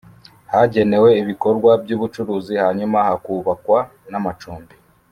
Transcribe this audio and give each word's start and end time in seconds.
Hagenewe 0.51 1.09
ibikorwa 1.21 1.71
by’ubucuruzi 1.83 2.53
hanyuma 2.63 2.97
hakubakwa 3.07 3.79
n’ 4.11 4.13
amacumbi 4.19 4.75